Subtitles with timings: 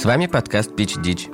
[0.00, 1.28] С вами подкаст «Пич Дич».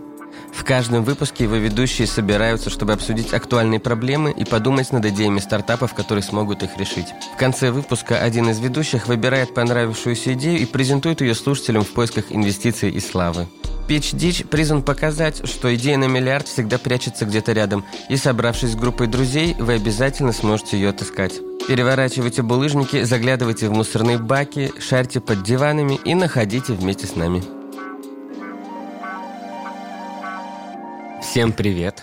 [0.52, 5.94] В каждом выпуске его ведущие собираются, чтобы обсудить актуальные проблемы и подумать над идеями стартапов,
[5.94, 7.06] которые смогут их решить.
[7.36, 12.24] В конце выпуска один из ведущих выбирает понравившуюся идею и презентует ее слушателям в поисках
[12.30, 13.46] инвестиций и славы.
[13.88, 18.74] Pitch Ditch призван показать, что идея на миллиард всегда прячется где-то рядом, и собравшись с
[18.74, 21.34] группой друзей, вы обязательно сможете ее отыскать.
[21.68, 27.55] Переворачивайте булыжники, заглядывайте в мусорные баки, шарьте под диванами и находите вместе с нами.
[31.36, 32.02] Всем привет!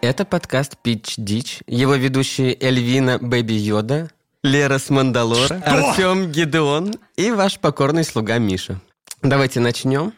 [0.00, 4.10] Это подкаст Pitch Ditch, его ведущие Эльвина Бэби Йода,
[4.42, 8.80] Лера с Мандалора, Артем Гидеон и ваш покорный слуга Миша.
[9.22, 10.12] Давайте начнем.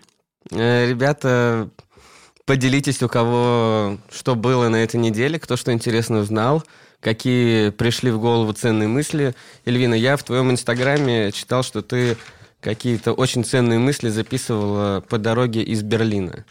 [0.51, 1.69] Э, ребята,
[2.46, 6.65] поделитесь, у кого что было на этой неделе, кто что интересно узнал,
[7.01, 9.34] какие пришли в голову ценные мысли.
[9.66, 12.16] Эльвина, я в твоем инстаграме читал, что ты
[12.62, 16.46] какие-то очень ценные мысли записывала по дороге из Берлина.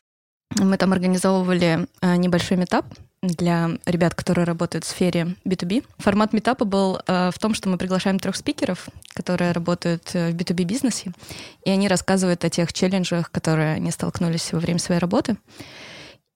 [0.60, 2.86] Мы там организовывали э, небольшой метап
[3.22, 5.84] для ребят, которые работают в сфере B2B.
[5.98, 10.36] Формат метапа был э, в том, что мы приглашаем трех спикеров, которые работают э, в
[10.36, 11.12] B2B бизнесе,
[11.64, 15.36] и они рассказывают о тех челленджах, которые они столкнулись во время своей работы.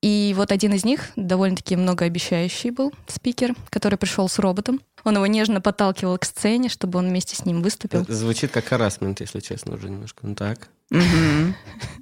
[0.02, 4.80] И вот один из них, довольно-таки многообещающий был спикер, который пришел с роботом.
[5.04, 8.06] Он его нежно подталкивал к сцене, чтобы он вместе с ним выступил.
[8.08, 10.26] Звучит как харасмент, если честно, уже немножко.
[10.26, 10.68] Ну так.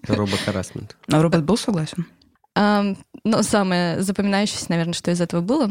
[0.06, 0.96] Робот-харасмент.
[1.10, 2.06] А робот был согласен?
[2.54, 5.70] Но самое запоминающееся, наверное, что из этого было,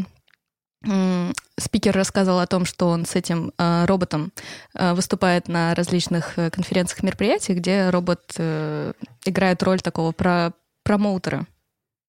[1.57, 4.31] спикер рассказывал о том, что он с этим э, роботом
[4.75, 8.93] э, выступает на различных э, конференциях, мероприятиях, где робот э,
[9.25, 11.47] играет роль такого про промоутера.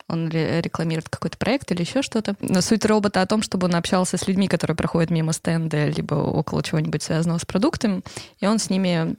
[0.08, 2.34] Он рекламирует какой-то проект или еще что-то.
[2.40, 6.14] Но суть робота о том, чтобы он общался с людьми, которые проходят мимо стенда, либо
[6.14, 8.02] около чего-нибудь связанного с продуктами,
[8.40, 9.16] и он с ними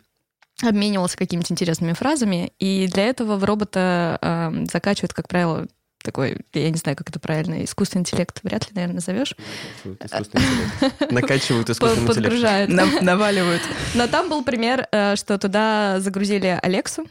[0.61, 5.67] обменивался какими-то интересными фразами, и для этого в робота э, закачивают, как правило,
[6.03, 9.35] такой, я не знаю, как это правильно, искусственный интеллект вряд ли, наверное, назовешь.
[11.09, 12.23] Накачивают искусственный интеллект.
[12.23, 12.71] Подгружают.
[13.01, 13.61] Наваливают.
[13.95, 17.05] Но там был пример, э, что туда загрузили Алексу,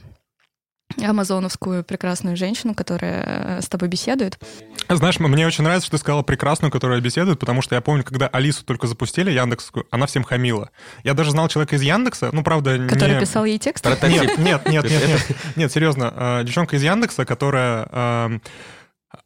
[1.04, 4.38] амазоновскую прекрасную женщину, которая э, с тобой беседует.
[4.88, 8.28] Знаешь, мне очень нравится, что ты сказала прекрасную, которая беседует, потому что я помню, когда
[8.28, 10.70] Алису только запустили, Яндексскую, она всем хамила.
[11.04, 13.20] Я даже знал человека из Яндекса, ну, правда, Который не...
[13.20, 13.84] писал ей текст?
[13.84, 16.12] Нет, нет, нет, нет, нет, нет, серьезно.
[16.16, 17.88] Э, девчонка из Яндекса, которая...
[17.92, 18.42] Эм,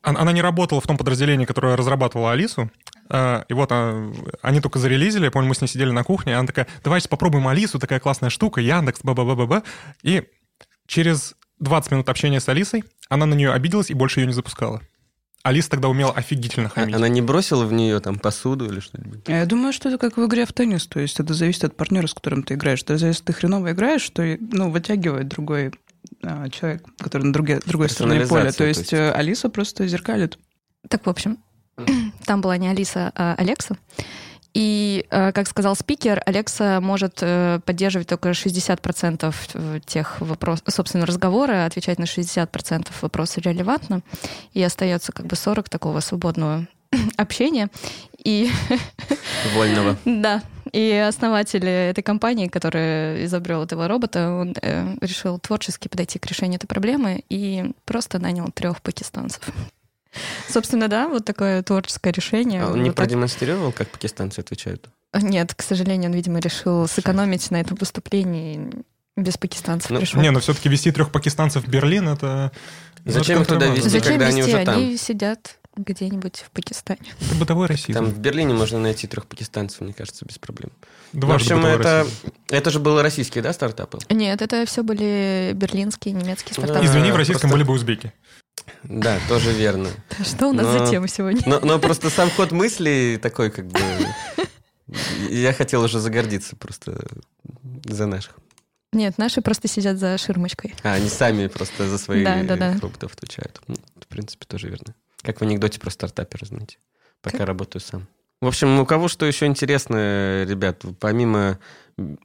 [0.02, 2.70] она не работала в том подразделении, которое разрабатывала Алису,
[3.10, 6.36] э, и вот они только зарелизили, я помню, мы с ней сидели на кухне, и
[6.36, 9.62] она такая, давайте попробуем Алису, такая классная штука, Яндекс, ба-ба-ба-ба-ба.
[10.02, 10.24] И
[10.86, 14.82] через 20 минут общения с Алисой, она на нее обиделась и больше ее не запускала.
[15.42, 16.94] Алиса тогда умела офигительно а хамить.
[16.94, 19.26] Она не бросила в нее там посуду или что-нибудь?
[19.26, 20.86] Я думаю, что это как в игре в теннис.
[20.86, 22.82] То есть это зависит от партнера, с которым ты играешь.
[22.82, 25.72] То есть если ты хреново играешь, то ну, вытягивает другой
[26.22, 28.52] а, человек, который на другой, другой стороне поля.
[28.52, 30.38] То есть, то есть э, Алиса просто зеркалит.
[30.88, 31.38] Так, в общем,
[32.24, 33.76] там была не Алиса, а Алекса.
[34.54, 41.06] И, э, как сказал спикер, Алекса может э, поддерживать только 60% э, тех вопросов, собственно,
[41.06, 44.02] разговора, отвечать на 60% вопросов релевантно,
[44.52, 46.66] и остается как бы 40 такого свободного
[47.16, 47.68] общения.
[48.22, 48.50] И...
[49.54, 49.96] Вольного.
[50.04, 50.42] да.
[50.70, 54.54] И основатель этой компании, который изобрел этого робота, он
[55.02, 59.42] решил творчески подойти к решению этой проблемы и просто нанял трех пакистанцев.
[60.48, 62.62] Собственно, да, вот такое творческое решение.
[62.62, 62.96] А он вот не так.
[62.96, 64.88] продемонстрировал, как пакистанцы отвечают?
[65.14, 68.84] Нет, к сожалению, он, видимо, решил сэкономить на этом выступлении
[69.16, 70.20] без пакистанцев ну, пришел.
[70.20, 72.52] Не, но все-таки вести трех пакистанцев в Берлин это.
[73.04, 74.40] Зачем их туда везти, Зачем когда вести?
[74.40, 74.76] они уже там?
[74.76, 77.00] Они сидят где-нибудь в Пакистане.
[77.20, 77.94] Это бытовой расизм.
[77.94, 80.70] Там в Берлине можно найти трех пакистанцев, мне кажется, без проблем.
[81.12, 82.32] Дважды в общем, это, расизм.
[82.50, 83.98] это же были российские, да, стартапы?
[84.10, 86.86] Нет, это все были берлинские, немецкие Ну, стартапы.
[86.86, 88.12] Извини, в российском просто- были бы узбеки.
[88.84, 89.88] Да, тоже верно.
[90.24, 91.42] Что у нас Но- за тема сегодня?
[91.46, 93.78] Но, но просто сам ход мысли такой, как бы...
[95.30, 96.98] Я хотел уже загордиться просто
[97.84, 98.34] за наших.
[98.92, 100.74] Нет, наши просто сидят за ширмочкой.
[100.82, 102.78] А, они сами просто за своих Да, да, да.
[102.80, 103.62] роботов отвечают.
[103.66, 104.94] Ну, в принципе, тоже верно.
[105.22, 106.76] Как в анекдоте про стартапера, знаете.
[107.22, 108.06] Пока работаю сам.
[108.42, 111.58] В общем, у кого что еще интересно, ребят, помимо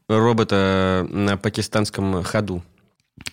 [0.09, 2.63] робота на пакистанском ходу?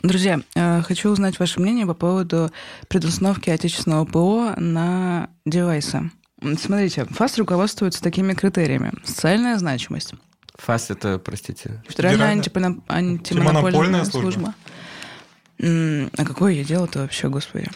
[0.02, 2.50] Друзья, э, хочу узнать ваше мнение по поводу
[2.88, 6.10] предустановки отечественного ПО на девайсы.
[6.58, 8.92] Смотрите, ФАС руководствуется такими критериями.
[9.04, 10.12] Социальная значимость.
[10.56, 14.54] ФАС это, простите, Федеральная антипоно- антимонопольная антимонопольная служба.
[15.58, 16.10] служба.
[16.18, 17.70] А какое ей дело-то вообще, господи?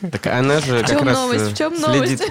[0.00, 1.44] Так она же как чем раз новость?
[1.44, 2.22] э, В чем следит.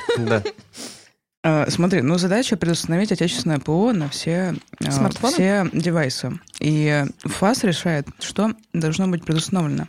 [1.47, 5.33] А, Смотри, ну задача предустановить отечественное ПО на все, а, Смартфоны?
[5.33, 6.39] все девайсы.
[6.59, 9.88] И ФАС решает, что должно быть предустановлено.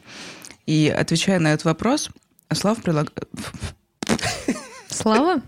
[0.67, 2.11] И отвечая на этот вопрос,
[2.53, 3.27] Слав предлагает...
[4.91, 5.41] Слава?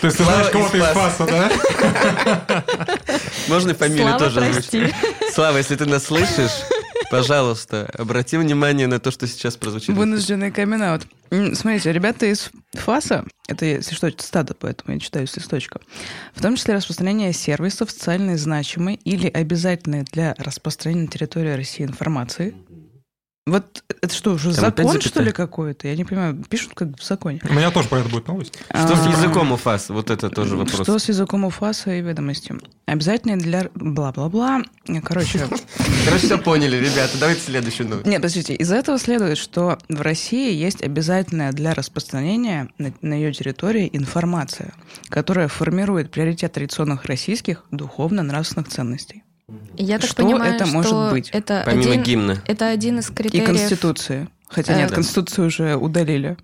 [0.00, 2.64] То есть ты знаешь кого-то из Фаса, да?
[3.46, 4.92] Можно фамилию тоже озвучить?
[5.32, 6.64] Слава, если ты нас слышишь,
[7.10, 9.90] пожалуйста, обрати внимание на то, что сейчас прозвучит.
[9.90, 10.82] Вынужденный камин
[11.54, 15.80] Смотрите, ребята из ФАСа, это, если что, стадо, поэтому я читаю с листочка,
[16.34, 22.54] в том числе распространение сервисов социально значимой или обязательной для распространения на территории России информации,
[23.46, 25.86] вот это что, уже Там закон, что ли, какой-то?
[25.86, 27.40] Я не понимаю, пишут как в законе.
[27.46, 28.58] У меня тоже про это будет новость.
[28.70, 29.90] Что с языком у ФАС?
[29.90, 30.80] Вот это тоже вопрос.
[30.80, 32.60] Что с языком у ФАСа и ведомостью?
[32.86, 33.68] Обязательно для...
[33.74, 34.62] Бла-бла-бла.
[35.02, 35.46] Короче...
[36.06, 37.18] Короче, все поняли, ребята.
[37.20, 38.06] Давайте следующую новость.
[38.06, 38.54] Нет, подождите.
[38.54, 44.72] Из этого следует, что в России есть обязательная для распространения на, на ее территории информация,
[45.08, 49.23] которая формирует приоритет традиционных российских духовно-нравственных ценностей.
[49.76, 51.30] Я так что понимаю, это что может быть?
[51.30, 52.42] Это Помимо один, гимна.
[52.46, 53.44] Это один из критериев...
[53.44, 54.28] И Конституции.
[54.48, 56.36] Хотя нет, э, Конституцию уже удалили.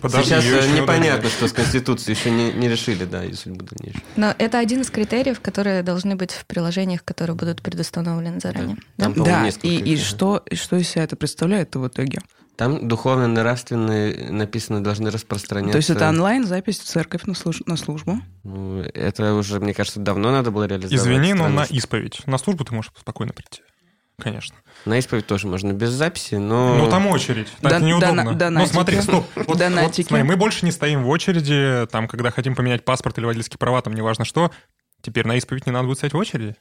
[0.00, 4.02] Подожди, Сейчас непонятно, что с Конституцией еще не, не решили, да, если судьбу дальнейшую.
[4.16, 8.76] Но это один из критериев, которые должны быть в приложениях, которые будут предустановлены заранее.
[8.96, 9.24] Да, да?
[9.24, 12.20] да и, и что, что из себя это представляет в итоге?
[12.56, 15.72] Там духовно-нравственные написано должны распространяться.
[15.72, 17.62] То есть это онлайн-запись в церковь на, служ...
[17.66, 18.20] на службу?
[18.44, 20.94] Ну, это уже, мне кажется, давно надо было реализовать.
[20.94, 22.26] Извини, но на исповедь.
[22.26, 23.62] На службу ты можешь спокойно прийти.
[24.18, 24.54] Конечно.
[24.84, 26.76] На исповедь тоже можно без записи, но...
[26.76, 27.48] Ну, там очередь.
[27.60, 28.34] Так Дон, неудобно.
[28.34, 29.26] Дон, ну, смотри, стоп.
[29.34, 33.24] Вот, вот, смотри, мы больше не стоим в очереди, там, когда хотим поменять паспорт или
[33.24, 34.52] водительские права, там, неважно что.
[35.00, 36.54] Теперь на исповедь не надо будет стоять в очереди?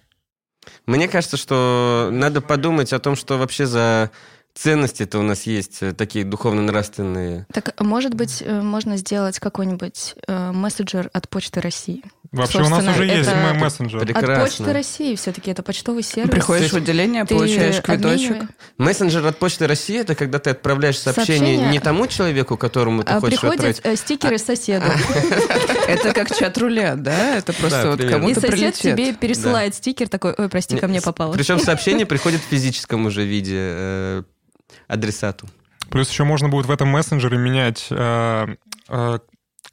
[0.86, 4.12] Мне кажется, что надо подумать о том, что вообще за
[4.54, 7.46] ценности-то у нас есть э, такие духовно-нравственные.
[7.54, 12.04] Так, может быть, э, можно сделать какой-нибудь э, мессенджер от Почты России?
[12.32, 14.02] Вообще у нас уже есть мой мессенджер.
[14.02, 14.34] Прекрасно.
[14.44, 16.32] От Почты России все-таки это почтовый сервис.
[16.32, 18.32] Приходишь в отделение, получаешь квиточек.
[18.32, 18.48] Обменивай.
[18.78, 21.72] Мессенджер от Почты России это когда ты отправляешь сообщение, сообщение...
[21.72, 24.00] не тому человеку, которому ты а хочешь приходят отправить.
[24.00, 24.40] стикеры а...
[24.40, 24.86] соседа.
[25.88, 27.36] Это как чат-рулет, да?
[27.38, 31.34] Это просто вот кому-то И сосед тебе пересылает стикер такой, ой, прости, ко мне попало.
[31.34, 34.24] Причем сообщение приходит в физическом уже виде
[34.88, 35.48] адресату.
[35.90, 38.56] Плюс еще можно будет в этом мессенджере менять э,
[38.88, 39.20] э,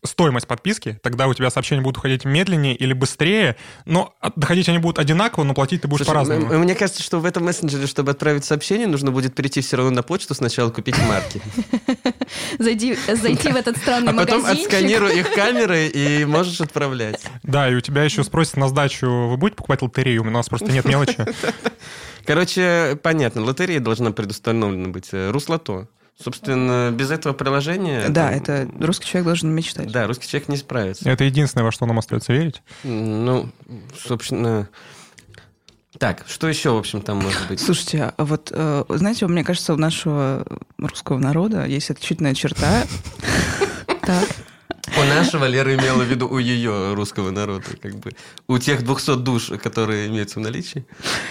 [0.05, 4.99] стоимость подписки, тогда у тебя сообщения будут уходить медленнее или быстрее, но доходить они будут
[4.99, 6.59] одинаково, но платить ты будешь по-разному.
[6.59, 10.03] Мне кажется, что в этом мессенджере, чтобы отправить сообщение, нужно будет перейти все равно на
[10.03, 11.41] почту, сначала купить марки.
[12.59, 14.45] Зайди, зайти в этот странный магазин.
[14.45, 17.25] А потом отсканируй их камеры и можешь отправлять.
[17.43, 20.23] Да, и у тебя еще спросят на сдачу, вы будете покупать лотерею?
[20.23, 21.17] У нас просто нет мелочи.
[22.25, 25.09] Короче, понятно, лотерея должна предустановлена быть.
[25.13, 25.89] Э, Руслото.
[26.23, 28.09] Собственно, без этого приложения...
[28.09, 28.35] Да, там...
[28.35, 29.93] это русский человек должен мечтать.
[29.93, 31.09] Да, русский человек не справится.
[31.09, 32.63] Это единственное, во что нам остается верить?
[32.83, 33.49] Ну,
[33.97, 34.69] собственно...
[35.97, 37.61] Так, что еще, в общем, там может быть?
[37.61, 40.45] Слушайте, а вот, э, знаете, мне кажется, у нашего
[40.77, 42.85] русского народа есть отличительная черта.
[44.03, 44.27] Так.
[44.97, 48.13] У нашего Лера имела в виду у ее русского народа, как бы.
[48.47, 50.87] У тех 200 душ, которые имеются в наличии.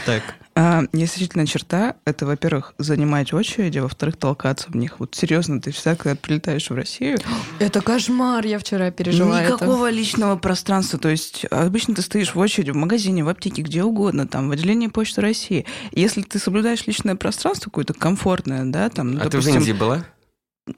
[0.05, 0.23] Так.
[0.55, 4.99] А, действительно, черта— это, во-первых, занимать очереди, во-вторых, толкаться в них.
[4.99, 7.19] Вот серьезно, ты всегда, когда прилетаешь в Россию...
[7.59, 9.95] Это кошмар, я вчера пережила Никакого это.
[9.95, 10.99] личного пространства.
[10.99, 14.51] То есть обычно ты стоишь в очереди в магазине, в аптеке, где угодно, там, в
[14.51, 15.65] отделении Почты России.
[15.91, 19.53] Если ты соблюдаешь личное пространство какое-то комфортное, да, там, А допустим...
[19.53, 20.05] ты в Индии была?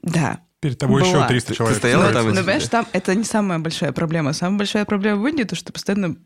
[0.02, 0.40] Да.
[0.60, 1.10] Перед тобой была.
[1.10, 1.74] еще 300 человек.
[1.76, 2.28] Ты стояла там?
[2.28, 4.32] Ну, понимаешь, там это не самая большая проблема.
[4.34, 6.16] Самая большая проблема в Индии, то, что ты постоянно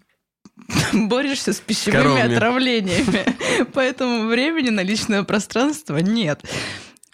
[0.92, 2.34] борешься с пищевыми Коровами.
[2.34, 3.24] отравлениями.
[3.74, 6.42] Поэтому времени на личное пространство нет.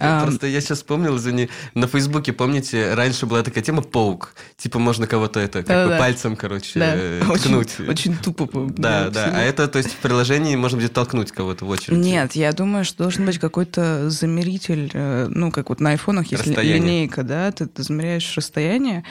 [0.00, 4.34] Просто я сейчас вспомнил, извини, на Фейсбуке, помните, раньше была такая тема паук.
[4.56, 6.80] Типа можно кого-то это, как бы пальцем, короче.
[6.80, 7.80] Э, ткнуть.
[7.80, 8.48] Очень, тупо.
[8.70, 9.32] Да, да.
[9.34, 11.98] А это, то есть в приложении можно будет толкнуть кого-то в очередь.
[11.98, 16.46] Нет, я думаю, что должен быть какой-то замеритель, э, ну, как вот на айфонах есть
[16.46, 16.78] расстояние.
[16.78, 19.04] линейка, да, ты, замеряешь расстояние,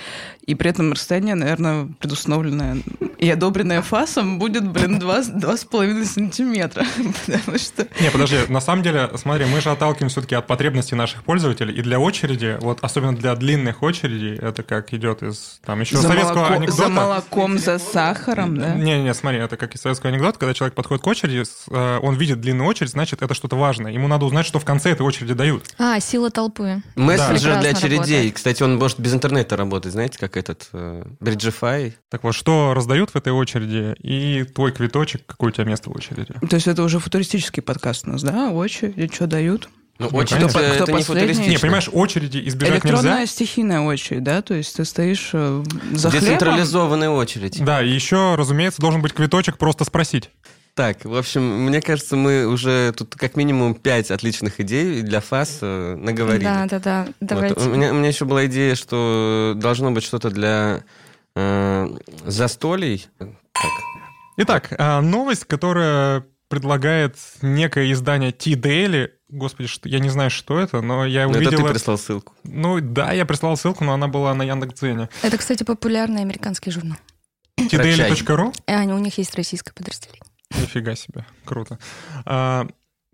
[0.45, 2.77] и при этом расстояние, наверное, предустановленное
[3.19, 6.85] и одобренное ФАСом будет, блин, 2,5 сантиметра.
[7.25, 7.87] Потому что...
[7.99, 11.73] Не, подожди, на самом деле, смотри, мы же отталкиваемся все-таки от потребностей потребностей наших пользователей.
[11.73, 16.07] И для очереди, вот особенно для длинных очередей, это как идет из там еще за
[16.07, 16.83] советского молоко, анекдота.
[16.83, 18.75] За молоком, за сахаром, да?
[18.75, 22.41] Не-не, смотри, это как из советского анекдота, когда человек подходит к очереди, э, он видит
[22.41, 23.91] длинную очередь, значит, это что-то важное.
[23.91, 25.63] Ему надо узнать, что в конце этой очереди дают.
[25.77, 26.81] А, сила толпы.
[26.95, 27.61] Мессенджер да.
[27.61, 27.97] для очередей.
[27.97, 28.35] Работает.
[28.35, 31.93] Кстати, он может без интернета работать, знаете, как этот э, Bridgeify.
[32.09, 35.95] Так вот, что раздают в этой очереди и твой квиточек, какое у тебя место в
[35.95, 36.33] очереди.
[36.47, 38.51] То есть это уже футуристический подкаст у нас, да?
[38.51, 39.69] Очередь, что дают?
[39.99, 41.51] Ну, очередь, кто, это, кто не футуристично.
[41.51, 43.31] Не, понимаешь, очереди избежать Электронная нельзя.
[43.31, 44.41] стихийная очередь, да?
[44.41, 47.61] То есть ты стоишь э, за Децентрализованная очередь.
[47.63, 50.31] Да, и еще, разумеется, должен быть квиточек просто спросить.
[50.73, 55.57] Так, в общем, мне кажется, мы уже тут как минимум пять отличных идей для ФАС
[55.61, 56.45] э, наговорили.
[56.45, 57.07] Да, да, да.
[57.19, 57.55] Давайте.
[57.55, 57.67] Вот.
[57.67, 60.83] У, меня, у меня еще была идея, что должно быть что-то для
[61.35, 61.87] э,
[62.25, 63.07] застолий.
[63.17, 63.71] Так.
[64.37, 69.09] Итак, э, новость, которая предлагает некое издание T-Daily.
[69.29, 71.59] Господи, что, я не знаю, что это, но я но увидел...
[71.59, 72.33] Это ты прислал ссылку.
[72.43, 75.09] Ну да, я прислал ссылку, но она была на Яндекс.Дзене.
[75.21, 76.97] Это, кстати, популярный американский журнал.
[77.57, 78.53] Tdaily.ru?
[78.67, 80.21] А, у них есть российское подразделение.
[80.59, 81.77] Нифига себе, круто.
[82.25, 82.67] А,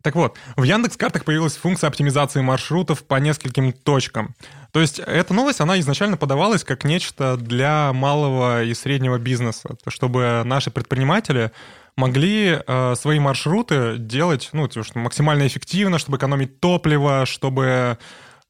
[0.06, 4.36] так вот, в Яндекс картах появилась функция оптимизации маршрутов по нескольким точкам.
[4.72, 10.44] То есть эта новость, она изначально подавалась как нечто для малого и среднего бизнеса, чтобы
[10.46, 11.52] наши предприниматели
[11.98, 17.98] могли э, свои маршруты делать ну, типа, максимально эффективно, чтобы экономить топливо, чтобы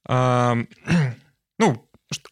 [0.08, 0.56] э,
[1.60, 1.86] ну,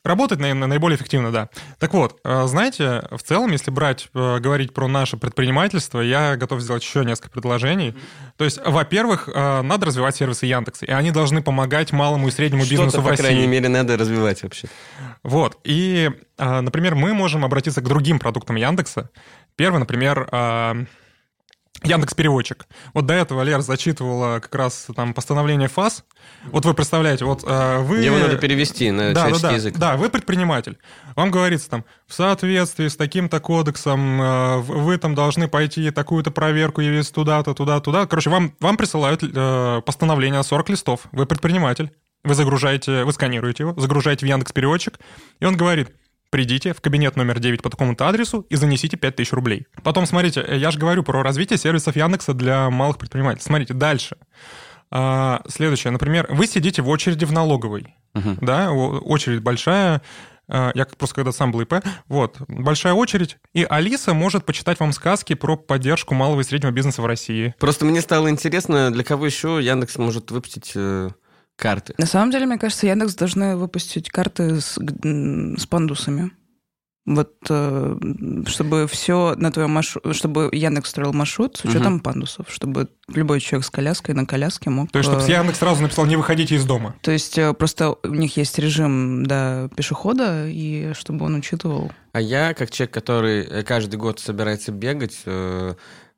[0.04, 1.50] Работать, наверное, наиболее эффективно, да.
[1.80, 6.62] Так вот, э, знаете, в целом, если брать, э, говорить про наше предпринимательство, я готов
[6.62, 7.96] сделать еще несколько предложений.
[8.38, 12.64] То есть, во-первых, э, надо развивать сервисы Яндекса, и они должны помогать малому и среднему
[12.64, 13.24] бизнесу в России.
[13.24, 14.68] по крайней мере, надо развивать вообще.
[15.24, 15.58] Вот.
[15.64, 19.10] И, например, мы можем обратиться к другим продуктам Яндекса.
[19.56, 20.28] Первый, например,
[21.84, 22.66] Яндекс Переводчик.
[22.94, 26.04] Вот до этого Лер зачитывала как раз там постановление ФАС.
[26.46, 28.00] Вот вы представляете, вот э, вы...
[28.00, 29.78] Его надо перевести на да, человеческий да, язык.
[29.78, 30.78] Да, вы предприниматель.
[31.16, 36.82] Вам говорится там, в соответствии с таким-то кодексом э, вы там должны пойти такую-то проверку
[36.82, 38.06] явиться туда-то, туда-туда.
[38.08, 41.08] Короче, вам, вам присылают э, постановление 40 листов.
[41.12, 41.92] Вы предприниматель.
[42.24, 44.98] Вы загружаете, вы сканируете его, загружаете в Яндекс Переводчик,
[45.42, 45.90] и он говорит,
[46.34, 49.68] придите в кабинет номер 9 по такому-то адресу и занесите 5000 рублей.
[49.84, 53.44] Потом, смотрите, э, я же говорю про развитие сервисов Яндекса для малых предпринимателей.
[53.44, 54.18] Смотрите, дальше.
[54.90, 58.40] А, следующее, например, вы сидите в очереди в налоговой, uh-huh.
[58.42, 60.02] да, очередь большая,
[60.48, 64.92] а, я просто когда сам был ИП, вот, большая очередь, и Алиса может почитать вам
[64.92, 67.54] сказки про поддержку малого и среднего бизнеса в России.
[67.60, 71.12] Просто мне стало интересно, для кого еще Яндекс может выпустить э,
[71.56, 71.94] карты.
[71.98, 76.32] На самом деле, мне кажется, Яндекс должны выпустить карты с, с пандусами.
[77.06, 77.98] Вот э,
[78.48, 82.04] чтобы все на твоем маршруте, чтобы Яндекс строил маршрут с учетом угу.
[82.04, 84.90] пандусов, чтобы любой человек с коляской на коляске мог...
[84.90, 86.96] То есть, чтобы э, Яндекс сразу написал, не выходите из дома.
[87.02, 91.92] То есть, э, просто у них есть режим, да, пешехода, и чтобы он учитывал...
[92.14, 95.24] А я, как человек, который каждый год собирается бегать,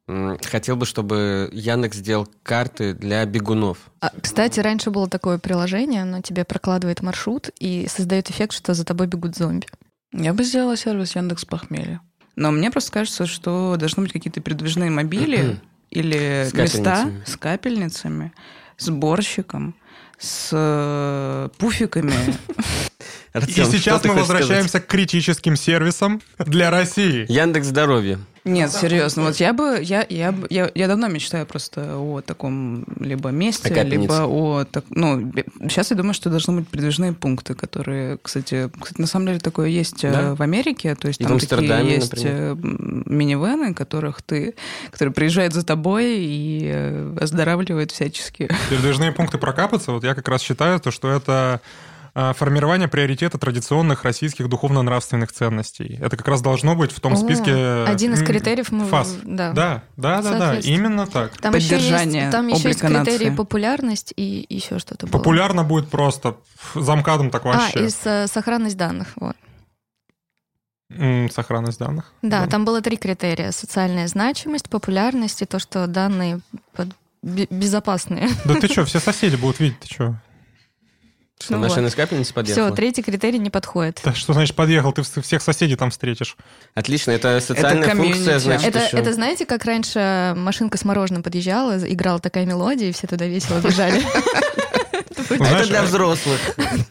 [0.08, 3.80] Хотел бы, чтобы Яндекс сделал карты для бегунов.
[4.02, 8.86] А, кстати, раньше было такое приложение, оно тебе прокладывает маршрут и создает эффект, что за
[8.86, 9.66] тобой бегут зомби.
[10.14, 12.02] Я бы сделала сервис Яндекс Похмелье.
[12.36, 15.60] Но мне просто кажется, что должны быть какие-то передвижные мобили
[15.90, 18.32] или с места с капельницами,
[18.78, 19.76] сборщиком,
[20.20, 22.14] с э, пуфиками.
[23.48, 27.26] И сейчас мы возвращаемся к критическим сервисам для России.
[27.28, 28.20] Яндекс Здоровье.
[28.46, 33.30] Нет, серьезно, вот я бы, я, я, я, я давно мечтаю просто о таком либо
[33.30, 38.70] месте, либо о, так, ну, сейчас я думаю, что должны быть передвижные пункты, которые, кстати,
[38.80, 40.36] кстати, на самом деле такое есть э, да?
[40.36, 42.36] в Америке, то есть И там такие есть например.
[42.36, 42.56] Э,
[43.06, 44.54] минивены, которых ты,
[44.92, 48.50] которые приезжают за тобой и э, оздоравливают всячески.
[48.70, 51.60] Передвижные пункты прокапаться, вот я как раз считаю, то, что это а,
[52.16, 56.00] формирование приоритета традиционных российских духовно-нравственных ценностей.
[56.02, 57.54] Это как раз должно быть в том О, списке...
[57.86, 58.86] Один из критериев мы...
[58.86, 59.18] ФАС.
[59.24, 61.36] Да, да, да, да, да именно так.
[61.38, 63.36] Там Поддержание еще есть, там еще есть критерии нации.
[63.36, 65.12] популярность и еще что-то было.
[65.20, 66.38] Популярно будет просто
[66.74, 67.80] замкадом так вообще.
[67.80, 69.36] А, и с, сохранность данных, вот.
[71.34, 72.14] Сохранность данных?
[72.22, 73.52] Да, да, там было три критерия.
[73.52, 76.40] Социальная значимость, популярность и то, что данные
[76.74, 76.90] под...
[77.22, 78.30] безопасные.
[78.46, 80.16] Да ты что, все соседи будут видеть, ты что?
[81.40, 81.92] Что, ну машина вот.
[81.92, 82.68] с капельницей подъехала?
[82.68, 84.00] Все, третий критерий не подходит.
[84.04, 84.94] Да, что значит подъехал?
[84.94, 86.38] Ты всех соседей там встретишь.
[86.74, 88.98] Отлично, это социальная это функция, значит, это, еще.
[88.98, 93.60] это знаете, как раньше машинка с мороженым подъезжала, играла такая мелодия, и все туда весело
[93.60, 94.02] бежали.
[95.30, 96.40] Это для взрослых.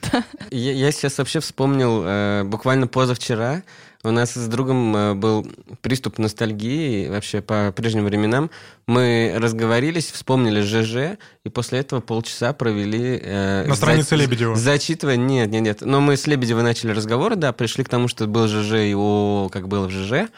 [0.50, 3.62] Я сейчас вообще вспомнил э, буквально позавчера
[4.04, 5.46] у нас с другом э, был
[5.80, 8.50] приступ ностальгии вообще по прежним временам.
[8.87, 13.18] Мы разговорились, вспомнили ЖЖ, и после этого полчаса провели...
[13.23, 14.16] Э, На странице за...
[14.16, 14.54] Лебедева.
[14.56, 15.16] Зачитывая...
[15.16, 15.80] Нет, нет, нет.
[15.80, 19.49] Но мы с Лебедевой начали разговор, да, пришли к тому, что был ЖЖ и ООО,
[19.49, 20.28] как было в ЖЖ.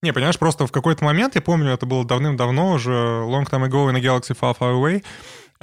[0.02, 3.88] Не, понимаешь, просто в какой-то момент, я помню, это было давным-давно уже, long time ago
[3.90, 5.04] in a galaxy far, far away,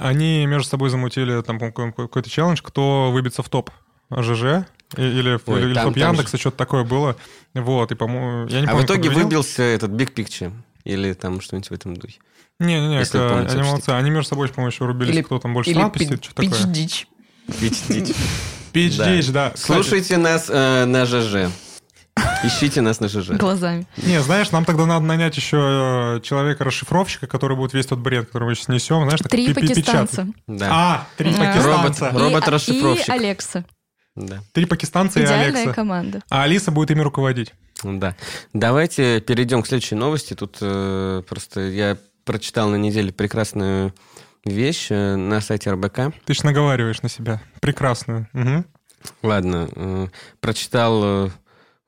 [0.01, 3.71] они между собой замутили там какой-то челлендж, кто выбится в топ
[4.11, 4.67] ЖЖ.
[4.97, 7.17] Или, Ой, или там, Яндекса, что-то такое было.
[7.55, 10.53] Вот, и, по-моему, я не а помню, в итоге выбился этот Big Picture.
[10.85, 12.19] Или там что-нибудь в этом духе.
[12.59, 13.91] Не-не-не, они молодцы.
[13.91, 16.51] Они между собой, по-моему, еще рубились, или, кто там больше надписи, что такое.
[16.51, 17.07] Пич-дич.
[17.61, 18.17] Пич-дич.
[18.73, 19.53] Пич-дич, да.
[19.57, 21.53] Слушайте нас э, на ЖЖ.
[22.45, 23.31] Ищите нас на ЖЖ.
[23.31, 23.87] Глазами.
[23.97, 28.49] Не, знаешь, нам тогда надо нанять еще э, человека-расшифровщика, который будет весь тот бред, который
[28.49, 29.05] мы сейчас несем.
[29.05, 30.27] Знаешь, так три пакистанца.
[30.47, 30.69] Да.
[30.71, 32.11] А, три пакистанца.
[32.11, 33.09] Робот-расшифровщик.
[33.09, 33.65] И Алекса.
[34.17, 34.41] Да.
[34.53, 35.73] Три пакистанца Идеальная и Алекса.
[35.73, 36.21] команда.
[36.29, 37.55] А Алиса будет ими руководить.
[37.83, 38.17] Да.
[38.53, 40.35] Давайте перейдем к следующей новости.
[40.35, 43.95] Тут э, просто я прочитал на неделе прекрасную
[44.45, 46.15] вещь э, на сайте РБК.
[46.25, 47.41] Ты ж наговариваешь на себя.
[47.61, 48.29] Прекрасную.
[48.35, 48.65] Угу.
[49.23, 49.69] Ладно.
[49.75, 50.09] Э,
[50.41, 51.31] прочитал э,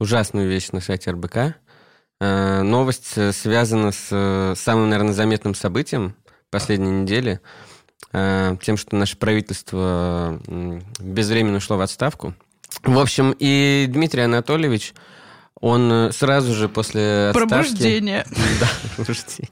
[0.02, 1.56] ужасную вещь на сайте РБК.
[2.21, 6.14] Э, новость э, связана с э, самым, наверное, заметным событием
[6.50, 7.40] последней недели.
[8.12, 10.38] Тем, что наше правительство
[10.99, 12.35] безвременно ушло в отставку.
[12.82, 14.92] В общем, и Дмитрий Анатольевич
[15.59, 17.49] он сразу же после отставки...
[17.49, 18.26] Пробуждение.
[18.61, 19.49] Да, пробуждение.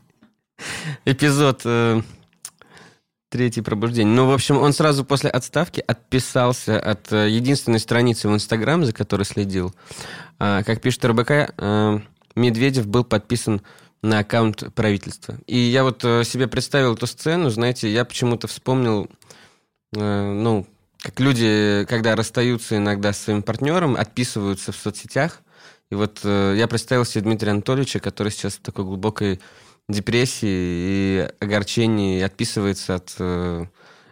[1.07, 1.63] Эпизод
[3.31, 4.15] э, третий пробуждение.
[4.15, 8.93] Ну, в общем, он сразу после отставки отписался от э, единственной страницы в Инстаграм, за
[8.93, 9.75] которой следил.
[10.39, 11.55] А, как пишет РБК,
[12.37, 13.63] Медведев был подписан
[14.03, 15.37] на аккаунт правительства.
[15.47, 19.11] И я вот себе представил эту сцену, знаете, я почему-то вспомнил,
[19.93, 20.67] ну,
[21.03, 25.43] как люди, когда расстаются иногда с своим партнером, отписываются в соцсетях,
[25.91, 29.41] и вот э, я представил себе Дмитрия Анатольевича, который сейчас в такой глубокой
[29.91, 33.67] депрессии и огорчении отписывается от э,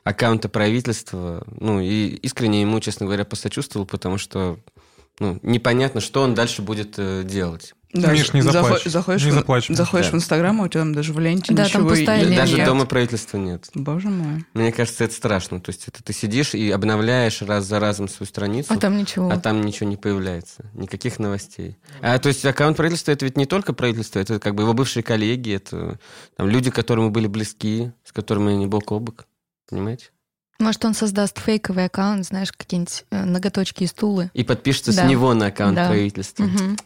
[0.05, 1.45] аккаунта правительства.
[1.59, 4.59] Ну, и искренне ему, честно говоря, посочувствовал, потому что
[5.19, 7.75] ну, непонятно, что он дальше будет э, делать.
[7.93, 8.85] Да, Миш, не заплачь.
[8.85, 9.69] Заходишь, не заплачь.
[9.69, 10.13] Заходишь да.
[10.13, 12.37] в Инстаграм, а у тебя там даже в ленте да, ничего там пустая нет.
[12.37, 13.69] Даже дома правительства нет.
[13.75, 14.45] Боже мой.
[14.53, 15.61] Мне кажется, это страшно.
[15.61, 18.75] То есть это ты сидишь и обновляешь раз за разом свою страницу.
[18.75, 19.31] А там ничего.
[19.31, 20.71] А там ничего не появляется.
[20.75, 21.79] Никаких новостей.
[22.03, 25.03] А то есть аккаунт правительства это ведь не только правительство, это как бы его бывшие
[25.03, 25.99] коллеги, это
[26.37, 29.27] там, люди, которым мы были близки, с которыми они бок о бок.
[29.69, 30.11] Понимаете?
[30.59, 34.31] Может, он создаст фейковый аккаунт, знаешь, какие-нибудь э, ноготочки и стулы.
[34.35, 35.07] И подпишется да.
[35.07, 35.89] с него на аккаунт да.
[35.89, 36.45] правительства.
[36.45, 36.77] Угу.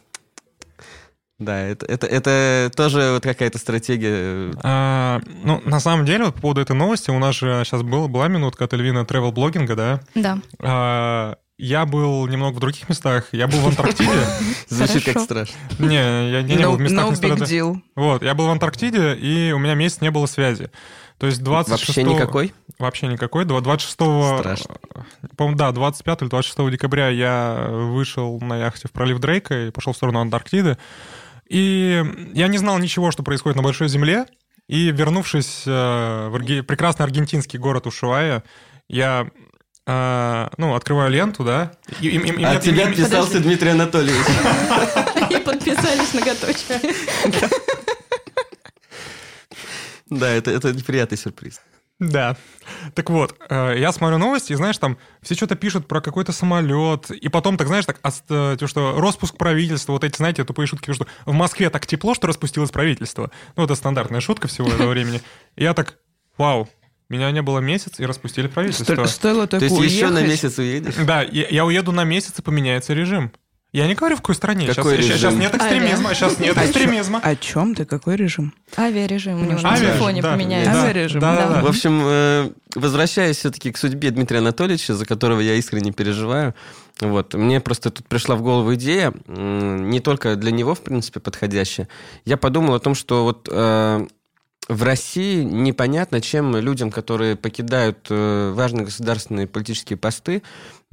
[1.43, 4.53] Да, это, это, это тоже вот какая-то стратегия.
[4.63, 8.07] А, ну, на самом деле, вот по поводу этой новости, у нас же сейчас был,
[8.07, 9.99] была минутка от Эльвина тревел-блогинга, да?
[10.15, 10.39] Да.
[10.59, 13.27] А, я был немного в других местах.
[13.31, 14.09] Я был в Антарктиде.
[14.69, 15.55] Звучит как страшно.
[15.79, 17.11] Не, я не был в местах.
[17.11, 17.75] No big deal.
[17.95, 20.71] Вот, я был в Антарктиде, и у меня месяц не было связи.
[21.19, 21.87] То есть 26...
[21.87, 22.53] Вообще никакой?
[22.79, 23.45] Вообще никакой.
[23.45, 23.93] 26...
[23.93, 24.75] Страшно.
[25.37, 29.93] По-моему, да, 25 или 26 декабря я вышел на яхте в пролив Дрейка и пошел
[29.93, 30.77] в сторону Антарктиды.
[31.49, 32.03] И
[32.33, 34.25] я не знал ничего, что происходит на Большой Земле.
[34.67, 36.61] И вернувшись э, в арги...
[36.61, 38.43] прекрасный аргентинский город Ушуая,
[38.87, 39.29] я
[39.85, 41.73] э, ну, открываю ленту, да.
[41.99, 44.25] И, и, и, а тебя подписался Дмитрий Анатольевич.
[45.29, 46.79] И подписались ноготочие.
[50.09, 51.59] Да, это, это неприятный сюрприз.
[52.09, 52.35] Да.
[52.93, 57.11] Так вот, э, я смотрю новости, и знаешь, там все что-то пишут про какой-то самолет,
[57.11, 60.93] и потом, так знаешь, так, э, то, что распуск правительства, вот эти, знаете, тупые шутки,
[60.93, 63.31] что в Москве так тепло, что распустилось правительство.
[63.55, 65.21] Ну, это стандартная шутка всего этого времени.
[65.55, 65.97] Я так,
[66.37, 66.69] вау,
[67.09, 69.05] меня не было месяц, и распустили правительство.
[69.05, 70.95] Стоило так То есть еще на месяц уедешь?
[70.95, 73.31] Да, я уеду на месяц, и поменяется режим.
[73.73, 74.67] Я не говорю, в какой стране.
[74.67, 75.17] Какой сейчас, режим?
[75.17, 76.09] сейчас нет экстремизма.
[76.09, 76.15] Авиа.
[76.15, 77.19] Сейчас нет экстремизма.
[77.23, 77.85] О чем ты?
[77.85, 78.53] Какой режим?
[78.77, 79.41] Авиарежим.
[79.41, 80.71] У него на телефоне да, поменяется.
[80.71, 81.19] Да, Авиарежим.
[81.19, 81.61] Да, да, да.
[81.63, 86.53] В общем, э, возвращаясь все-таки к судьбе Дмитрия Анатольевича, за которого я искренне переживаю,
[87.01, 91.87] вот, мне просто тут пришла в голову идея, не только для него, в принципе, подходящая.
[92.25, 94.05] Я подумал о том, что вот э,
[94.67, 100.41] в России непонятно, чем людям, которые покидают э, важные государственные политические посты,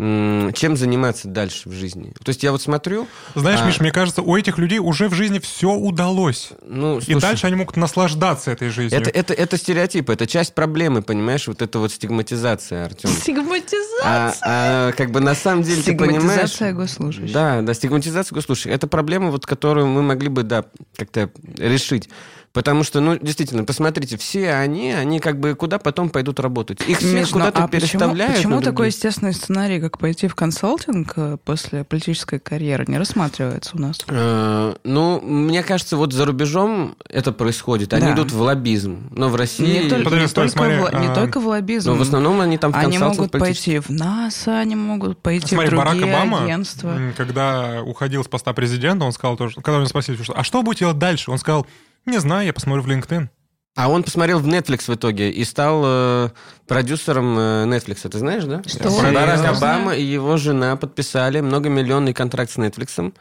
[0.01, 2.15] чем заниматься дальше в жизни.
[2.25, 3.07] То есть я вот смотрю...
[3.35, 3.67] Знаешь, а...
[3.67, 6.53] Миш, мне кажется, у этих людей уже в жизни все удалось.
[6.67, 8.99] Ну, слушай, и дальше они могут наслаждаться этой жизнью.
[8.99, 11.47] Это, это, это стереотипы, это часть проблемы, понимаешь?
[11.49, 13.11] Вот это вот стигматизация, Артем.
[13.11, 14.01] Стигматизация?
[14.05, 16.23] А, а как бы на самом деле ты понимаешь...
[16.23, 17.33] Стигматизация госслужащих.
[17.33, 18.73] Да, да, стигматизация госслужащих.
[18.73, 20.65] Это проблема, вот, которую мы могли бы, да,
[20.97, 22.09] как-то решить.
[22.53, 26.81] Потому что, ну, действительно, посмотрите, все они, они как бы куда потом пойдут работать?
[26.89, 28.35] Их всех Между, куда-то а переставляют.
[28.35, 33.77] Почему, почему такой естественный сценарий, как пойти в консалтинг э, после политической карьеры, не рассматривается
[33.77, 34.01] у нас?
[34.09, 37.93] Э, ну, мне кажется, вот за рубежом это происходит.
[37.93, 38.15] Они да.
[38.15, 39.11] идут в лоббизм.
[39.13, 39.85] Но в России...
[39.85, 41.15] Не, только, Подожди, не, только, смотри, в, не а...
[41.15, 41.91] только в лоббизм.
[41.91, 45.77] Но в основном они там в Они могут пойти в НАСА, они могут пойти смотри,
[45.77, 46.99] в другие Барак Обама, агентства.
[47.17, 49.55] когда уходил с поста президента, он сказал тоже...
[49.61, 51.31] Когда меня спросили, что, а что будет делать дальше?
[51.31, 51.65] Он сказал,
[52.07, 53.29] не знаю, я посмотрю в LinkedIn.
[53.77, 56.31] А он посмотрел в Netflix в итоге и стал э,
[56.67, 58.09] продюсером э, Netflix.
[58.09, 58.63] Ты знаешь, да?
[58.67, 58.91] Что?
[59.13, 63.13] Барак Обама и его жена подписали многомиллионный контракт с Netflix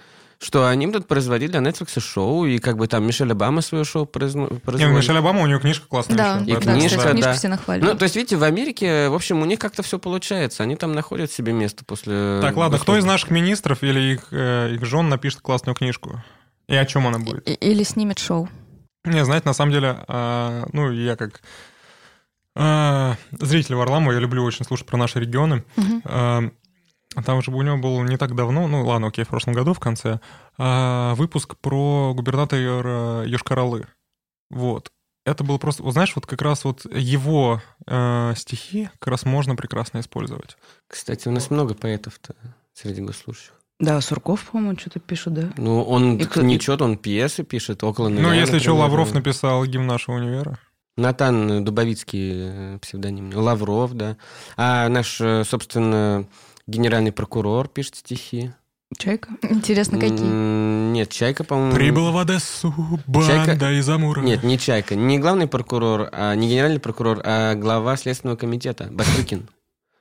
[0.42, 4.06] что они будут производить для Netflix шоу, и как бы там Мишель Обама свое шоу
[4.06, 4.66] производит.
[4.66, 6.18] Не, Мишель Обама, у него книжка классная.
[6.18, 7.34] Да, и да, книжка, кстати, да.
[7.34, 7.94] все нахваливают.
[7.94, 10.64] Ну, то есть, видите, в Америке, в общем, у них как-то все получается.
[10.64, 12.40] Они там находят себе место после...
[12.42, 16.24] Так, ладно, кто из наших министров или их, э, их жен напишет классную книжку?
[16.70, 17.44] И о чем она будет?
[17.62, 18.48] Или снимет шоу.
[19.10, 21.42] Не, знаете, на самом деле, э, ну, я как
[22.56, 25.64] э, зритель Варламова, я люблю очень слушать про наши регионы.
[26.06, 26.50] Э,
[27.26, 29.80] там же у него был не так давно, ну ладно, окей, в прошлом году в
[29.80, 30.20] конце,
[30.58, 33.88] а, выпуск про губернатора Йошкар-Олы.
[34.52, 34.92] Вот.
[35.26, 39.56] Это было просто, вот знаешь, вот как раз вот его э, стихи как раз можно
[39.56, 40.58] прекрасно использовать.
[40.88, 42.36] Кстати, у нас много поэтов-то
[42.74, 43.59] среди госслужащих.
[43.80, 45.50] Да, Сурков, по-моему, что-то пишет, да?
[45.56, 48.76] Ну, он И кто- не что-то, он пьесы пишет около ну, если что.
[48.76, 50.60] Лавров написал гимн нашего универа.
[50.98, 53.32] Натан Дубовицкий э, псевдоним.
[53.34, 54.18] Лавров, да.
[54.58, 56.26] А наш, э, собственно,
[56.68, 58.52] генеральный прокурор пишет стихи.
[58.98, 59.30] Чайка?
[59.44, 60.26] Интересно, какие?
[60.26, 61.74] Нет, Чайка, по-моему...
[61.74, 62.74] Прибыла в Одессу
[63.08, 64.20] банда Чайка- из Амура.
[64.22, 64.96] Нет, не Чайка.
[64.96, 68.90] Не главный прокурор, а не генеральный прокурор, а глава Следственного комитета.
[68.92, 69.48] Бастрыкин.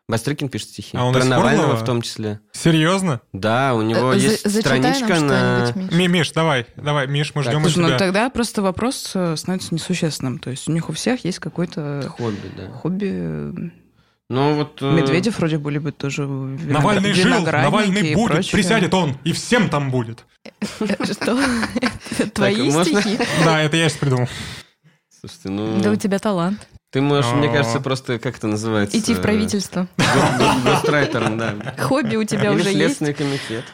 [0.09, 0.97] Бастрыкин пишет стихи.
[0.97, 2.41] А он Про Навального в том числе.
[2.53, 3.21] Серьезно?
[3.35, 5.71] Да, у него Э, есть страничка на...
[5.75, 5.93] Миш.
[5.93, 9.75] Ми- Миш, давай, давай, Миш, мы Так, ждем Слушай, ну тогда просто вопрос э, становится
[9.75, 10.39] несущественным.
[10.39, 12.69] То есть у них у всех есть какое-то Хобби, да.
[12.73, 13.71] хобби.
[14.31, 14.79] Ну вот...
[14.81, 18.53] э, Медведев вроде бы любит тоже Навальный жил, Навальный будет, прочее.
[18.53, 20.25] присядет он, и всем там будет.
[20.71, 21.39] Что?
[22.19, 23.19] Это Твои стихи?
[23.45, 24.29] Да, это я сейчас придумал.
[25.21, 25.81] Слушайте, ну...
[25.83, 26.67] Да у тебя талант.
[26.91, 27.53] Ты можешь, мне А.
[27.53, 28.99] кажется, просто, как это называется?
[28.99, 29.89] Идти в правительство.
[29.99, 31.75] Го- го- Гострайтером, да.
[31.79, 32.77] Хобби у тебя уже есть.
[32.77, 33.65] Следственный комитет.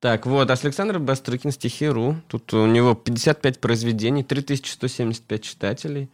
[0.00, 2.16] Так, вот, Александр Бастрыкин, стихи.ру.
[2.28, 6.10] Тут у него 55 произведений, 3175 читателей.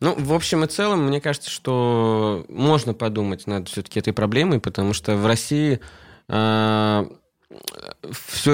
[0.00, 4.92] Ну, в общем и целом, мне кажется, что можно подумать над все-таки этой проблемой, потому
[4.92, 5.80] что в России
[6.28, 7.06] все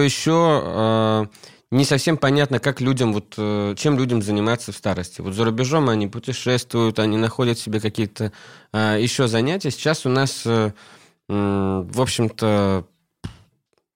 [0.01, 1.27] еще э,
[1.73, 5.21] не совсем понятно, как людям, вот, э, чем людям заниматься в старости.
[5.23, 8.31] Вот за рубежом они путешествуют, они находят себе какие-то
[8.73, 9.71] э, еще занятия.
[9.71, 10.73] Сейчас у нас, м,
[11.29, 12.87] в общем-то,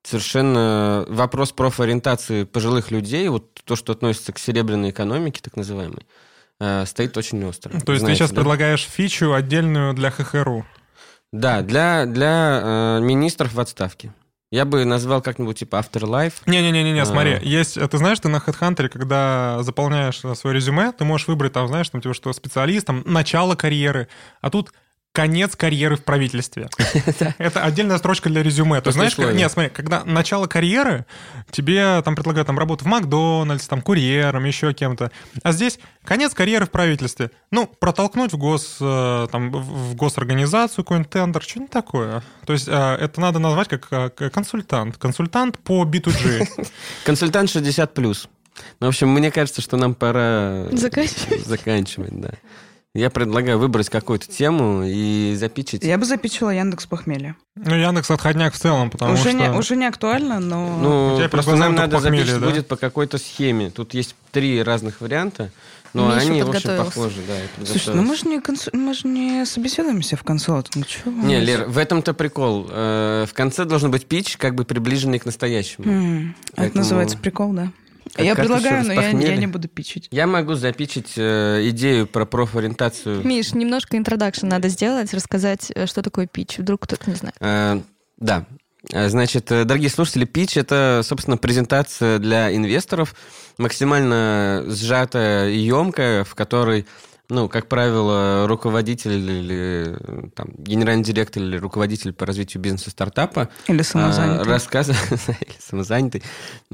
[0.02, 6.06] совершенно вопрос профориентации пожилых людей, вот то, что относится к серебряной экономике, так называемой,
[6.86, 7.78] стоит очень остро.
[7.80, 8.36] То есть ты сейчас да?
[8.36, 10.64] предлагаешь фичу отдельную для ХХРУ.
[11.32, 14.14] Да, для, для э, министров в отставке.
[14.56, 16.32] Я бы назвал как-нибудь типа Afterlife.
[16.46, 17.04] Не-не-не-не, А.
[17.04, 21.28] смотри, есть, э, ты знаешь, ты на HeadHunter, когда заполняешь э, свое резюме, ты можешь
[21.28, 24.08] выбрать там, знаешь, там, типа, что специалист, там, начало карьеры,
[24.40, 24.72] а тут
[25.16, 26.68] конец карьеры в правительстве.
[27.38, 28.82] Это отдельная строчка для резюме.
[28.82, 31.06] То есть, знаешь, нет, смотри, когда начало карьеры,
[31.50, 35.10] тебе там предлагают там работу в Макдональдс, там, курьером, еще кем-то.
[35.42, 37.30] А здесь конец карьеры в правительстве.
[37.50, 42.22] Ну, протолкнуть в гос, э, там, в госорганизацию какой-нибудь тендер, что-нибудь такое.
[42.44, 44.98] То есть, э, это надо назвать как к- консультант.
[44.98, 46.66] Консультант по B2G.
[47.06, 48.28] Консультант 60 плюс.
[48.80, 51.46] Ну, в общем, мне кажется, что нам пора Заканчивать.
[51.46, 52.30] заканчивать, да.
[52.96, 55.84] Я предлагаю выбрать какую-то тему и запичить.
[55.84, 57.36] Я бы запичила Яндекс похмелье.
[57.54, 59.32] Ну, Яндекс отходняк в целом, потому Уже, что...
[59.32, 60.78] не, уже не актуально, но...
[60.78, 62.46] Ну, тебя просто нам надо похмелье, запичить да?
[62.48, 63.70] будет по какой-то схеме.
[63.70, 65.50] Тут есть три разных варианта,
[65.92, 66.90] но Миша они, в общем, подготовился.
[66.94, 67.20] похожи.
[67.28, 70.70] Да, я Слушай, ну мы же не, консу- мы же не собеседуемся в консолт.
[70.74, 71.10] Ну чего?
[71.10, 72.66] Не, Лер, в этом-то прикол.
[72.70, 75.84] Э, В конце должен быть пич, как бы приближенный к настоящему.
[75.84, 77.70] Это Поэтому- называется прикол, да.
[78.16, 80.08] Как- я как предлагаю, но я, я не буду пичить.
[80.10, 83.24] Я могу запичить э, идею про профориентацию.
[83.26, 86.58] Миш, немножко интродакшн надо сделать, рассказать, э, что такое пич.
[86.58, 87.36] Вдруг кто-то не знает.
[87.40, 87.80] Э,
[88.18, 88.46] Да.
[88.92, 93.14] Э, Значит, э, дорогие слушатели, pitch это, собственно, презентация для инвесторов,
[93.58, 96.86] максимально сжатая и емкая, в которой,
[97.28, 103.82] ну, как правило, руководитель или там, генеральный директор или руководитель по развитию бизнеса стартапа Или
[103.82, 104.42] самозанятый.
[104.42, 106.22] а, рассказывает, или самозанятый,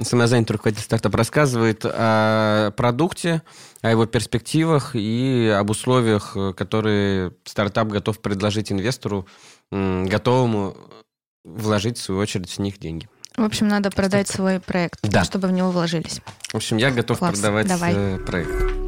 [0.01, 3.43] самозанятый руководитель стартапа рассказывает о продукте,
[3.81, 9.27] о его перспективах и об условиях, которые стартап готов предложить инвестору,
[9.71, 10.77] готовому
[11.45, 13.09] вложить, в свою очередь, в них деньги.
[13.37, 15.25] В общем, надо продать свой проект, Да.
[15.25, 16.21] чтобы в него вложились.
[16.53, 17.95] В общем, я готов Класс, продавать давай.
[17.97, 18.82] э, проект.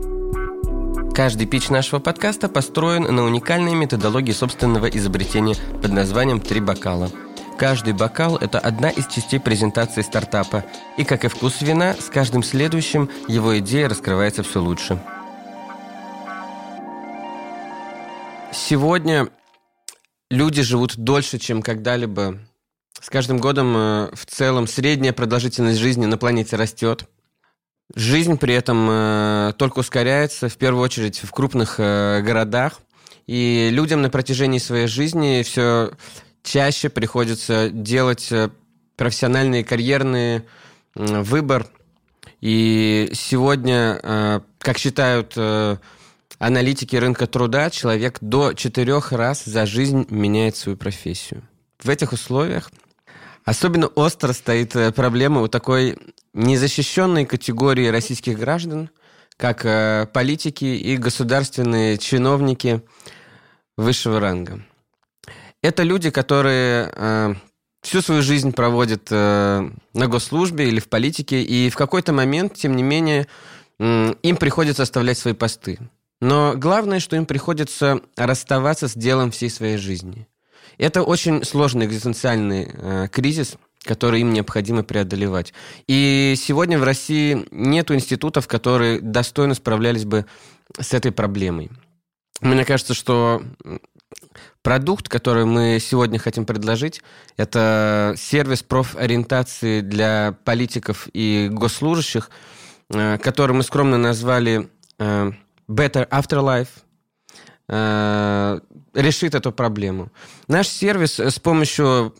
[1.14, 7.08] Каждый пич нашего подкаста построен на уникальной методологии собственного изобретения под названием «Три бокала».
[7.56, 10.64] Каждый бокал– это одна из частей презентации стартапа.
[10.98, 15.00] И, как и вкус вина, с каждым следующим его идея раскрывается все лучше.
[18.52, 19.28] Сегодня
[20.32, 22.40] люди живут дольше, чем когда-либо.
[23.00, 27.08] С каждым годом э, в целом средняя продолжительность жизни на планете растет.
[27.94, 32.80] Жизнь при этом э, только ускоряется, в первую очередь в крупных э, городах.
[33.26, 35.92] И людям на протяжении своей жизни все
[36.42, 38.32] чаще приходится делать
[38.96, 40.42] профессиональный карьерный э,
[40.94, 41.66] выбор.
[42.40, 45.76] И сегодня, э, как считают э,
[46.38, 51.42] аналитики рынка труда, человек до четырех раз за жизнь меняет свою профессию.
[51.82, 52.70] В этих условиях
[53.44, 55.98] особенно остро стоит э, проблема у такой
[56.34, 58.90] незащищенной категории российских граждан,
[59.36, 62.82] как э, политики и государственные чиновники
[63.76, 64.62] высшего ранга.
[65.62, 67.34] Это люди, которые э,
[67.80, 72.76] всю свою жизнь проводят э, на госслужбе или в политике, и в какой-то момент, тем
[72.76, 73.26] не менее,
[73.78, 75.78] э, им приходится оставлять свои посты.
[76.20, 80.26] Но главное, что им приходится расставаться с делом всей своей жизни.
[80.78, 85.52] Это очень сложный экзистенциальный э, кризис, которые им необходимо преодолевать.
[85.86, 90.26] И сегодня в России нет институтов, которые достойно справлялись бы
[90.78, 91.70] с этой проблемой.
[92.40, 93.42] Мне кажется, что
[94.62, 97.02] продукт, который мы сегодня хотим предложить,
[97.36, 102.30] это сервис профориентации для политиков и госслужащих,
[102.90, 104.68] э, который мы скромно назвали
[104.98, 105.32] э,
[105.68, 106.68] Better Afterlife,
[107.68, 108.60] э,
[108.94, 110.10] решит эту проблему.
[110.48, 112.14] Наш сервис с помощью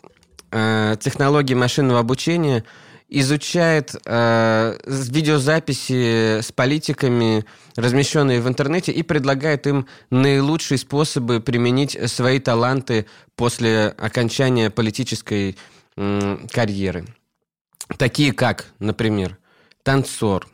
[0.54, 2.64] э, технологии машинного обучения
[3.08, 7.44] изучает э, видеозаписи с политиками,
[7.76, 15.56] размещенные в интернете, и предлагает им наилучшие способы применить свои таланты после окончания политической
[15.96, 17.06] э, карьеры.
[17.98, 19.38] Такие как, например,
[19.82, 20.48] танцор,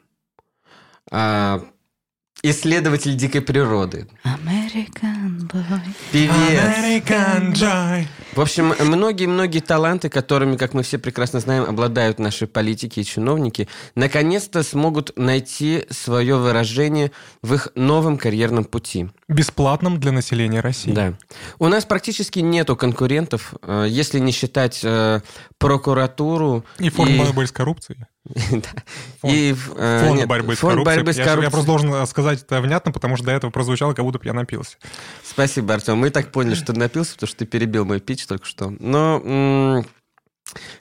[1.11, 1.61] э,
[2.43, 4.09] Исследователь дикой природы.
[4.71, 5.81] American boy.
[6.13, 6.33] Певец.
[6.33, 8.07] American joy.
[8.35, 13.69] В общем, многие-многие таланты, которыми, как мы все прекрасно знаем, обладают наши политики и чиновники,
[13.97, 17.11] наконец-то смогут найти свое выражение
[17.43, 19.09] в их новом карьерном пути.
[19.29, 20.93] Бесплатном для населения России.
[20.93, 21.15] Да.
[21.59, 25.21] У нас практически нету конкурентов, э, если не считать э,
[25.59, 26.65] прокуратуру.
[26.79, 27.19] И фонд и...
[27.19, 27.99] борьбы с коррупцией.
[28.35, 28.69] Фонд,
[29.25, 30.97] и, э, фонд нет, борьбы с фонд коррупцией.
[30.97, 31.39] Борьбы с коррупцией.
[31.39, 34.27] Я, я просто должен сказать это внятно, потому что до этого прозвучало, как будто бы
[34.27, 34.77] я напился.
[35.25, 35.97] Спасибо, Артем.
[35.97, 38.71] Мы и так поняли, что ты напился, потому что ты перебил мой пич только что.
[38.79, 39.83] Но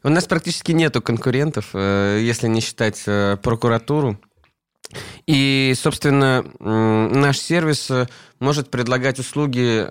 [0.04, 4.20] у нас практически нету конкурентов, э, если не считать э, прокуратуру.
[5.28, 7.92] И, собственно, наш сервис
[8.40, 9.86] может предлагать услуги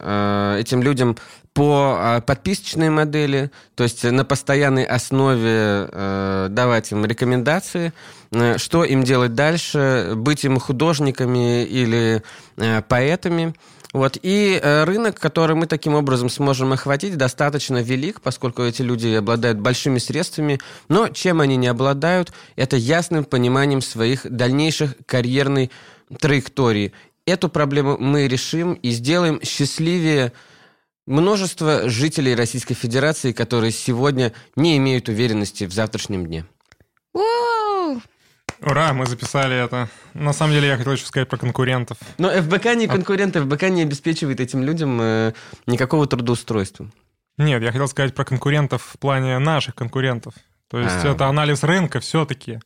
[0.59, 1.17] этим людям
[1.55, 5.89] по подписочной модели, то есть на постоянной основе
[6.51, 7.93] давать им рекомендации,
[8.57, 12.23] что им делать дальше, быть им художниками или
[12.89, 13.55] поэтами–
[13.93, 14.19] вот.
[14.23, 19.59] И э, рынок, который мы таким образом сможем охватить, достаточно велик, поскольку эти люди обладают
[19.59, 20.61] большими средствами.
[20.89, 25.71] Но чем они не обладают, это ясным пониманием своих дальнейших карьерной
[26.21, 26.93] траектории.
[27.27, 30.33] Эту проблему мы решим и сделаем счастливее
[31.09, 36.45] множество жителей Российской Федерации, которые сегодня не имеют уверенности в завтрашнем дне.
[38.61, 39.89] Ура, мы записали это.
[40.15, 41.97] На самом деле я хотел еще сказать про конкурентов.
[42.19, 45.33] Но ФБК не а конкуренты, ФБК не обеспечивает этим людям э,
[45.67, 46.91] никакого трудоустройства.
[47.37, 50.35] Нет, я хотел сказать про конкурентов в плане наших конкурентов.
[50.69, 51.13] То есть а.
[51.15, 52.59] это анализ рынка все-таки.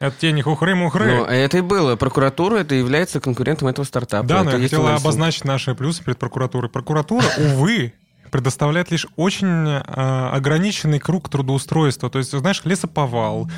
[0.00, 1.18] Это те не хухры-мухры.
[1.18, 1.94] Ну, это и было.
[1.94, 4.26] Прокуратура это является конкурентом этого стартапа.
[4.26, 6.70] Да, но я хотел обозначить наши плюсы перед прокуратурой.
[6.70, 7.92] Прокуратура, увы,
[8.30, 12.08] предоставляет лишь очень э, ограниченный круг трудоустройства.
[12.08, 13.50] То есть, знаешь, лесоповал,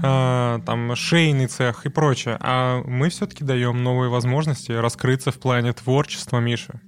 [0.00, 2.36] э, там шейный цех и прочее.
[2.38, 6.80] А мы все-таки даем новые возможности раскрыться в плане творчества, Миша.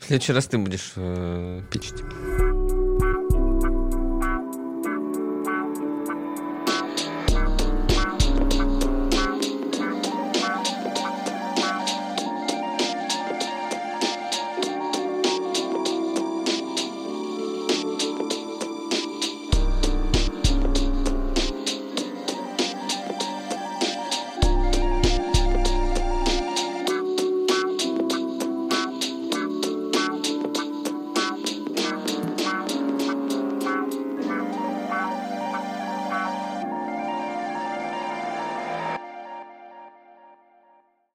[0.00, 2.02] В следующий раз ты будешь э, пичить.